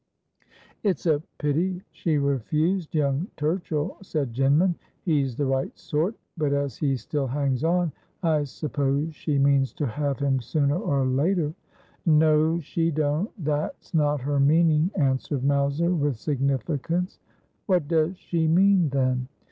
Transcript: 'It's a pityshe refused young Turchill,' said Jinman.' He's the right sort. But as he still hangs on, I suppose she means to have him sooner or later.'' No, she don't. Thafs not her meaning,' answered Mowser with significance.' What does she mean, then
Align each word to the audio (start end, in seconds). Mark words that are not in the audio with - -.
'It's 0.91 1.05
a 1.05 1.21
pityshe 1.37 2.17
refused 2.19 2.95
young 2.95 3.27
Turchill,' 3.37 4.03
said 4.03 4.33
Jinman.' 4.33 4.73
He's 5.03 5.35
the 5.35 5.45
right 5.45 5.77
sort. 5.77 6.15
But 6.37 6.53
as 6.53 6.75
he 6.77 6.95
still 6.97 7.27
hangs 7.27 7.63
on, 7.63 7.91
I 8.23 8.45
suppose 8.45 9.13
she 9.13 9.37
means 9.37 9.73
to 9.73 9.85
have 9.85 10.17
him 10.17 10.39
sooner 10.41 10.75
or 10.79 11.05
later.'' 11.05 11.53
No, 12.07 12.59
she 12.61 12.89
don't. 12.89 13.29
Thafs 13.45 13.93
not 13.93 14.21
her 14.21 14.39
meaning,' 14.39 14.89
answered 14.95 15.43
Mowser 15.43 15.93
with 15.93 16.15
significance.' 16.17 17.19
What 17.67 17.87
does 17.87 18.17
she 18.17 18.47
mean, 18.47 18.89
then 18.89 19.27